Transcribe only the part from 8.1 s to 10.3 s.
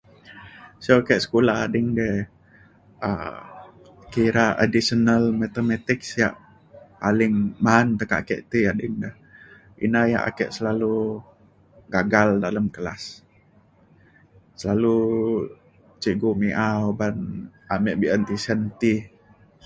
ake ti ading da ina yak